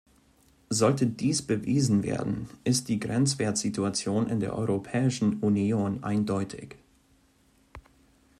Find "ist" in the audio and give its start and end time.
2.63-2.89